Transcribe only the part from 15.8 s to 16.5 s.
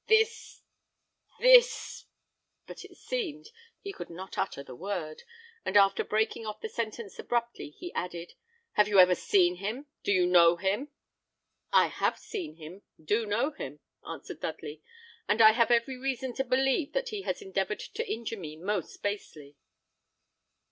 reason to